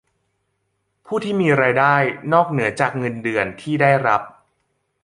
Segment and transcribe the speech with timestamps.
[1.05, 1.95] ผู้ที่มีรายได้
[2.33, 4.21] นอกเหนือจากเงินเดือนที่ได้รับ